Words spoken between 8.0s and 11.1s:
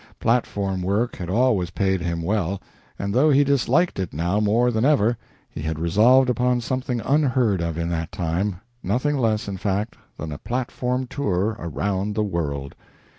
line nothing less, in fact, than a platform